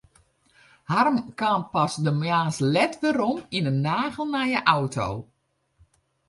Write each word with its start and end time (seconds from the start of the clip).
Harm 0.91 1.17
kaam 1.41 1.61
pas 1.75 1.93
de 2.07 2.13
moarns 2.21 2.57
let 2.73 2.93
wer 3.01 3.15
werom 3.15 3.37
yn 3.57 3.69
in 3.71 3.77
nagelnije 3.85 4.59
auto. 4.75 5.07